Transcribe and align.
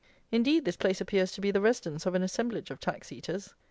Indeed, 0.31 0.65
this 0.65 0.77
place 0.77 0.99
appears 0.99 1.31
to 1.33 1.41
be 1.41 1.51
the 1.51 1.61
residence 1.61 2.07
of 2.07 2.15
an 2.15 2.23
assemblage 2.23 2.71
of 2.71 2.79
tax 2.79 3.11
eaters. 3.11 3.53